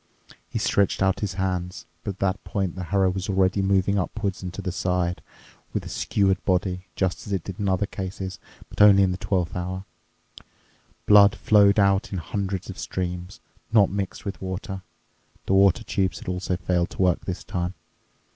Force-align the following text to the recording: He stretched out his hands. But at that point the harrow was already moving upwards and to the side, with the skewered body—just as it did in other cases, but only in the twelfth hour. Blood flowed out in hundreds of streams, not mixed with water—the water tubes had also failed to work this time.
He 0.49 0.57
stretched 0.57 1.03
out 1.03 1.19
his 1.19 1.35
hands. 1.35 1.85
But 2.03 2.13
at 2.15 2.19
that 2.21 2.43
point 2.43 2.73
the 2.73 2.85
harrow 2.85 3.11
was 3.11 3.29
already 3.29 3.61
moving 3.61 3.99
upwards 3.99 4.41
and 4.41 4.51
to 4.55 4.59
the 4.63 4.71
side, 4.71 5.21
with 5.73 5.83
the 5.83 5.89
skewered 5.89 6.43
body—just 6.43 7.27
as 7.27 7.31
it 7.31 7.43
did 7.43 7.59
in 7.59 7.69
other 7.69 7.85
cases, 7.85 8.39
but 8.67 8.81
only 8.81 9.03
in 9.03 9.11
the 9.11 9.17
twelfth 9.19 9.55
hour. 9.55 9.85
Blood 11.05 11.35
flowed 11.35 11.77
out 11.77 12.11
in 12.11 12.17
hundreds 12.17 12.67
of 12.67 12.79
streams, 12.79 13.41
not 13.71 13.91
mixed 13.91 14.25
with 14.25 14.41
water—the 14.41 15.53
water 15.53 15.83
tubes 15.83 16.17
had 16.17 16.27
also 16.27 16.57
failed 16.57 16.89
to 16.89 17.01
work 17.03 17.25
this 17.25 17.43
time. 17.43 17.75